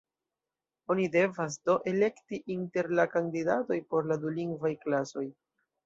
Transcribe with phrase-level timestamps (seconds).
[0.93, 5.31] Oni devas, do, elekti inter la kandidatoj por la dulingvaj klasoj.